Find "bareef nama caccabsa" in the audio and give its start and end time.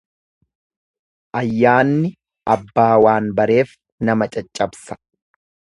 3.41-5.01